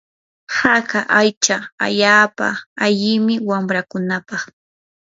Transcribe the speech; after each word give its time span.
haka 0.57 0.99
aycha 1.19 1.57
allaapa 1.85 2.47
allimi 2.85 3.35
wanrakunapaq. 3.49 4.41